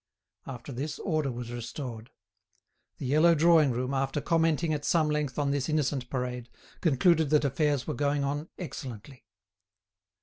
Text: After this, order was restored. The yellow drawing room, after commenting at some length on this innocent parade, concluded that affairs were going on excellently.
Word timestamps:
After 0.47 0.71
this, 0.71 0.97
order 0.97 1.31
was 1.31 1.51
restored. 1.51 2.09
The 2.97 3.05
yellow 3.05 3.35
drawing 3.35 3.69
room, 3.69 3.93
after 3.93 4.19
commenting 4.19 4.73
at 4.73 4.83
some 4.83 5.11
length 5.11 5.37
on 5.37 5.51
this 5.51 5.69
innocent 5.69 6.09
parade, 6.09 6.49
concluded 6.81 7.29
that 7.29 7.45
affairs 7.45 7.85
were 7.85 7.93
going 7.93 8.23
on 8.23 8.49
excellently. 8.57 9.27